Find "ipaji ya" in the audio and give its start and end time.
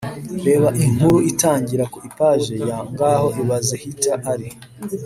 2.07-2.77